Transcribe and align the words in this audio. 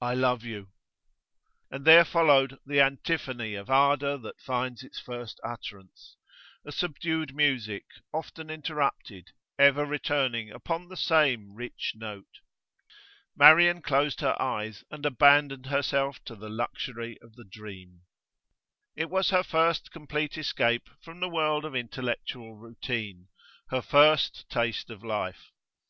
'I 0.00 0.14
love 0.14 0.44
you.' 0.44 0.70
And 1.70 1.84
there 1.84 2.06
followed 2.06 2.58
the 2.64 2.80
antiphony 2.80 3.54
of 3.54 3.68
ardour 3.68 4.16
that 4.16 4.40
finds 4.40 4.82
its 4.82 4.98
first 4.98 5.38
utterance 5.44 6.16
a 6.64 6.72
subdued 6.72 7.34
music, 7.36 7.84
often 8.14 8.48
interrupted, 8.48 9.32
ever 9.58 9.84
returning 9.84 10.50
upon 10.50 10.88
the 10.88 10.96
same 10.96 11.52
rich 11.54 11.92
note. 11.94 12.38
Marian 13.36 13.82
closed 13.82 14.22
her 14.22 14.40
eyes 14.40 14.84
and 14.90 15.04
abandoned 15.04 15.66
herself 15.66 16.24
to 16.24 16.34
the 16.34 16.48
luxury 16.48 17.18
of 17.20 17.34
the 17.34 17.44
dream. 17.44 18.04
It 18.96 19.10
was 19.10 19.28
her 19.28 19.42
first 19.42 19.90
complete 19.90 20.38
escape 20.38 20.88
from 21.02 21.20
the 21.20 21.28
world 21.28 21.66
of 21.66 21.74
intellectual 21.76 22.54
routine, 22.56 23.28
her 23.68 23.82
first 23.82 24.48
taste 24.48 24.88
of 24.88 25.04
life. 25.04 25.50